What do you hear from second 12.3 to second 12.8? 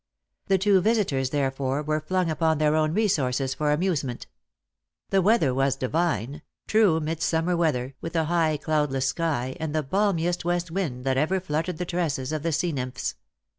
of the sea